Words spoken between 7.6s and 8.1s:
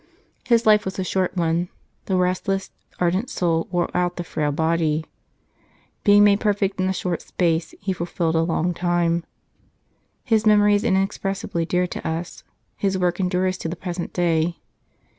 he